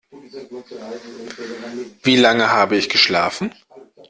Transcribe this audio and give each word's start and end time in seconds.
Wie 2.01 2.15
lange 2.15 2.49
habe 2.49 2.75
ich 2.75 2.89
geschlafen? 2.89 3.53